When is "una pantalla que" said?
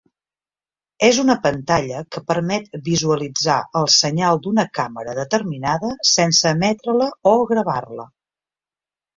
1.23-2.23